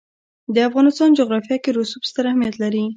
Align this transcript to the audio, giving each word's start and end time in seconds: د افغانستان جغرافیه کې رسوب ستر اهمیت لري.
د 0.53 0.57
افغانستان 0.69 1.09
جغرافیه 1.19 1.57
کې 1.63 1.71
رسوب 1.77 2.01
ستر 2.09 2.23
اهمیت 2.29 2.55
لري. 2.63 2.83